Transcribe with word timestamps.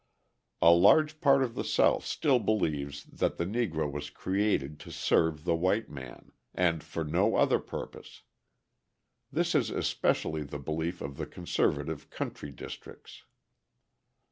A 0.63 0.71
large 0.71 1.21
part 1.21 1.43
of 1.43 1.53
the 1.53 1.63
South 1.63 2.03
still 2.05 2.39
believes 2.39 3.03
that 3.03 3.37
the 3.37 3.45
Negro 3.45 3.87
was 3.91 4.09
created 4.09 4.79
to 4.79 4.91
serve 4.91 5.43
the 5.43 5.53
white 5.55 5.91
man, 5.91 6.31
and 6.55 6.83
for 6.83 7.03
no 7.03 7.35
other 7.35 7.59
purpose. 7.59 8.23
This 9.31 9.53
is 9.53 9.69
especially 9.69 10.41
the 10.41 10.57
belief 10.57 11.03
in 11.03 11.13
the 11.13 11.27
conservative 11.27 12.09
country 12.09 12.49
districts. 12.51 13.25